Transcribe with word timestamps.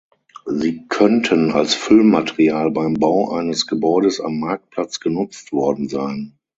Sie 0.47 0.87
könnten 0.87 1.51
als 1.51 1.75
Füllmaterial 1.75 2.71
beim 2.71 2.95
Bau 2.95 3.29
eines 3.33 3.67
Gebäudes 3.67 4.19
am 4.19 4.39
Marktplatz 4.39 4.99
genutzt 4.99 5.51
worden 5.51 5.89
sein. 5.89 6.33